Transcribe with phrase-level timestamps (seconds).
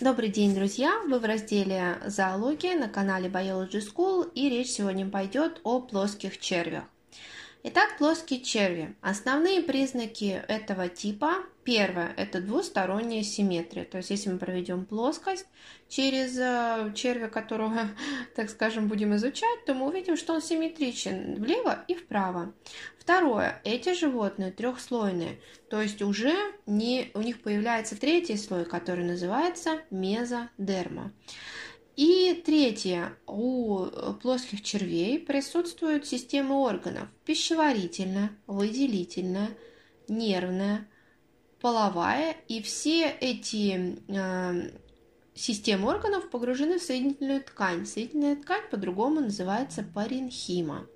[0.00, 0.98] Добрый день, друзья!
[1.06, 6.84] Вы в разделе «Зоология» на канале Biology School, и речь сегодня пойдет о плоских червях.
[7.62, 8.96] Итак, плоские черви.
[9.02, 11.44] Основные признаки этого типа.
[11.62, 13.84] Первое– это двусторонняя симметрия.
[13.84, 15.44] То есть, если мы проведем плоскость
[15.86, 17.90] через э, червя, которого,
[18.34, 22.54] так скажем, будем изучать, то мы увидим, что он симметричен влево и вправо.
[22.98, 25.38] Второе– эти животные трехслойные.
[25.68, 26.34] То есть, уже
[26.64, 31.12] не, у них появляется третий слой, который называется мезодерма.
[32.00, 33.18] И третье.
[33.26, 33.84] У
[34.22, 39.50] плоских червей присутствуют системы органов пищеварительная, выделительная,
[40.08, 40.88] нервная,
[41.60, 42.36] половая.
[42.48, 44.70] И все эти э,
[45.34, 47.84] системы органов погружены в соединительную ткань.
[47.84, 50.86] Соединительная ткань по-другому называется паренхима.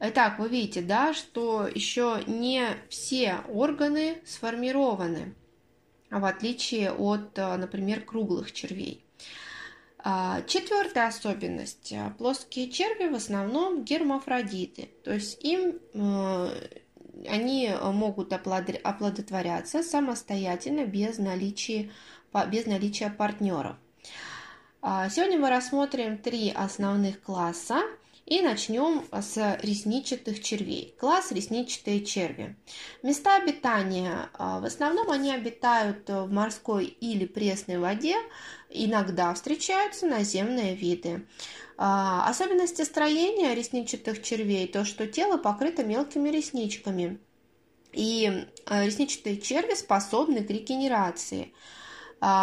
[0.00, 5.36] Итак, вы видите, да, что еще не все органы сформированы,
[6.10, 9.04] в отличие от, э, например, круглых червей.
[10.06, 11.94] А, четвертая особенность.
[12.18, 16.48] Плоские черви в основном гермафродиты, то есть им э,
[17.26, 21.90] они могут оплодотворяться самостоятельно без наличия,
[22.50, 23.76] без наличия партнеров.
[24.82, 27.80] А, сегодня мы рассмотрим три основных класса
[28.26, 30.94] и начнем с ресничатых червей.
[30.98, 32.56] Класс ресничатые черви.
[33.02, 34.30] Места обитания.
[34.34, 38.16] А, в основном они обитают в морской или пресной воде.
[38.70, 41.26] Иногда встречаются наземные виды.
[41.76, 47.18] А, особенности строения ресничатых червей– то, что тело покрыто мелкими ресничками.
[47.92, 51.52] И а, ресничатые черви способны к регенерации–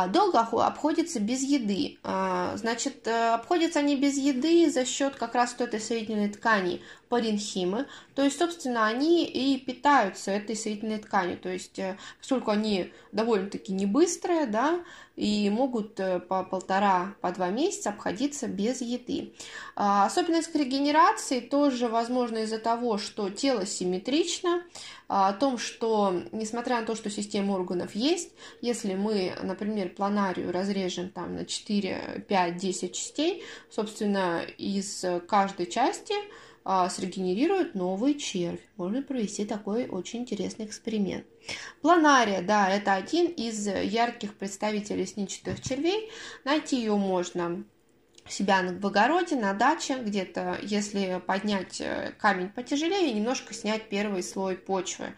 [0.09, 1.97] долго обходятся без еды.
[2.03, 7.87] А, значит, э, обходятся они без еды за счет как раз этой соединительной ткани паренхимы.
[8.15, 11.37] То есть, собственно, они и питаются этой соединительной тканью.
[11.37, 14.81] То есть, э, поскольку они довольно-таки не быстрые, да,
[15.15, 19.33] и могут э, по полтора, по два месяца обходиться без еды.
[19.75, 24.63] А, особенность регенерации тоже возможно из-за того, что тело симметрично,
[25.09, 30.51] а, о том, что, несмотря на то, что система органов есть, если мы, например, планарию
[30.51, 36.13] разрежем там на 4, 5, 10 частей, собственно, из каждой части
[36.63, 38.61] а, срегенерирует новый червь.
[38.77, 41.25] Можно провести такой очень интересный эксперимент.
[41.81, 46.11] Планария, да, это один из ярких представителей сничатых червей.
[46.43, 47.63] Найти ее можно
[48.27, 54.55] себя в огороде, на даче, где-то, если поднять э, камень потяжелее, немножко снять первый слой
[54.55, 55.13] почвы.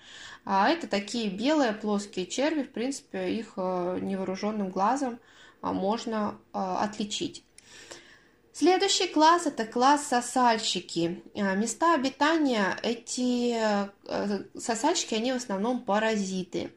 [0.45, 5.19] А это такие белые плоские черви, в принципе, их э, невооруженным глазом
[5.61, 7.43] а, можно э, отличить.
[8.51, 11.23] Следующий класс– это класс сосальщики.
[11.35, 13.57] А, места обитания эти
[14.57, 16.71] сосальщики, они в основном паразиты.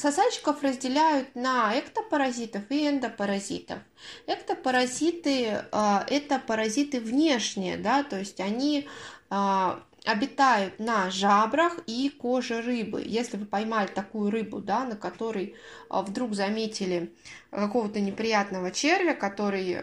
[0.00, 3.80] Сосальщиков разделяют на эктопаразитов и эндопаразитов.
[4.26, 8.88] Эктопаразиты а, это паразиты внешние, да, то есть они
[9.28, 13.02] а, обитают на жабрах и коже рыбы.
[13.04, 15.54] Если вы поймали такую рыбу, да, на которой
[15.90, 17.12] а, вдруг заметили
[17.50, 19.76] какого-то неприятного червя, который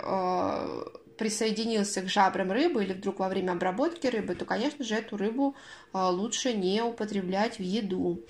[1.17, 5.55] присоединился к жабрам рыбы или вдруг во время обработки рыбы, то, конечно же, эту рыбу
[5.94, 8.23] а, лучше не употреблять в еду.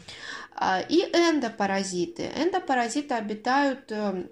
[0.56, 2.32] А, и эндопаразиты.
[2.36, 4.28] Эндопаразиты обитают э,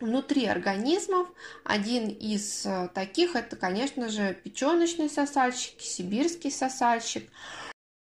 [0.00, 1.28] внутри организмов.
[1.64, 7.28] Один из э, таких это, конечно же, печеночный сосальщик, сибирский сосальщик.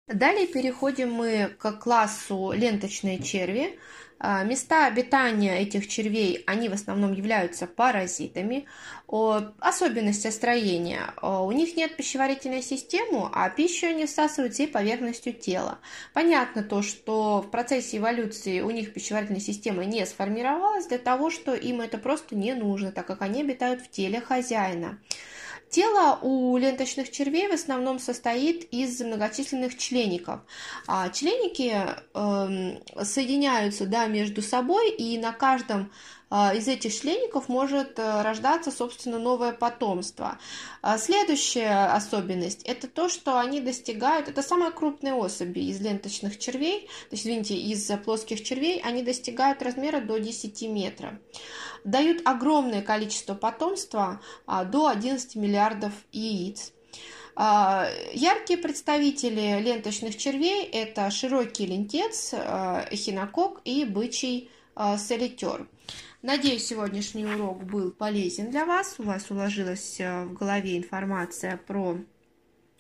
[0.08, 3.80] Далее переходим мы к классу ленточные черви.
[4.24, 8.66] А, места обитания этих червей, они в основном являются паразитами.
[9.08, 11.14] Особенность строения.
[11.22, 15.80] У них нет пищеварительной системы, а пищу они всасывают всей поверхностью тела.
[16.14, 21.56] Понятно то, что в процессе эволюции у них пищеварительная система не сформировалась для того, что
[21.56, 25.00] им это просто не нужно, так как они обитают в теле хозяина.
[25.72, 30.42] Тело у ленточных червей в основном состоит из многочисленных члеников.
[30.86, 31.74] А членики
[32.14, 35.90] э, соединяются да, между собой, и на каждом
[36.32, 40.40] из этих члеников может э, рождаться, собственно, новое потомство.
[40.82, 46.88] А, следующая особенность– это то, что они достигают, это самые крупные особи из ленточных червей,
[47.10, 51.12] то есть, извините, из плоских червей, они достигают размера до 10 метров.
[51.84, 56.72] Дают огромное количество потомства, а, до 11 миллиардов яиц.
[58.14, 64.52] Яркие представители ленточных червей– это широкий лентец, эхинокок и бычий
[64.98, 65.66] солитер.
[66.22, 69.00] Надеюсь, сегодняшний урок был полезен для вас.
[69.00, 71.98] У вас уложилась э, в голове информация про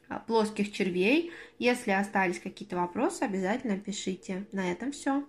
[0.09, 1.31] э, плоских червей.
[1.57, 4.45] Если остались какие-то вопросы, обязательно пишите.
[4.51, 5.25] На этом все.